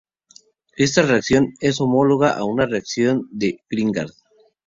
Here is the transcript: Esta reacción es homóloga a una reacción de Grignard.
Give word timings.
Esta 0.77 1.03
reacción 1.03 1.53
es 1.59 1.79
homóloga 1.79 2.31
a 2.31 2.43
una 2.43 2.65
reacción 2.65 3.27
de 3.31 3.59
Grignard. 3.69 4.09